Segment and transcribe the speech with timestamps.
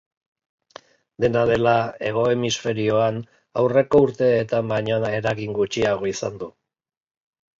[1.23, 1.73] Dena dela,
[2.07, 3.19] hego hemisferioan
[3.63, 6.49] aurreko urteetan baino eragin gutxiago izan du.